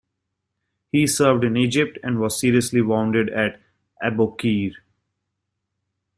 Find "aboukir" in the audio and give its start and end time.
4.01-4.73